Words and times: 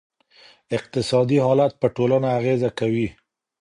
اقتصادي 0.77 1.37
حالت 1.45 1.73
په 1.81 1.87
ټولنه 1.95 2.27
اغېزه 2.39 2.69
کوي. 2.79 3.07